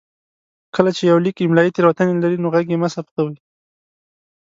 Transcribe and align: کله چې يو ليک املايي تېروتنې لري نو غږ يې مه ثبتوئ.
کله 0.75 0.91
چې 0.97 1.03
يو 1.11 1.17
ليک 1.25 1.35
املايي 1.45 1.71
تېروتنې 1.75 2.13
لري 2.23 2.37
نو 2.43 2.47
غږ 2.55 2.67
يې 2.73 2.77
مه 2.83 2.89
ثبتوئ. 2.95 3.35